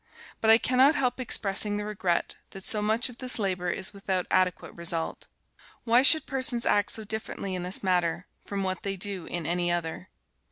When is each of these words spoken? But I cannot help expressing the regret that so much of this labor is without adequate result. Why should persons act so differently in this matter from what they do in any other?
But 0.41 0.49
I 0.49 0.57
cannot 0.57 0.95
help 0.95 1.19
expressing 1.19 1.77
the 1.77 1.85
regret 1.85 2.35
that 2.49 2.63
so 2.65 2.81
much 2.81 3.07
of 3.07 3.19
this 3.19 3.37
labor 3.37 3.69
is 3.69 3.93
without 3.93 4.25
adequate 4.31 4.73
result. 4.73 5.27
Why 5.83 6.01
should 6.01 6.25
persons 6.25 6.65
act 6.65 6.89
so 6.91 7.03
differently 7.03 7.53
in 7.53 7.61
this 7.61 7.83
matter 7.83 8.25
from 8.43 8.63
what 8.63 8.81
they 8.81 8.97
do 8.97 9.27
in 9.27 9.45
any 9.45 9.71
other? 9.71 10.09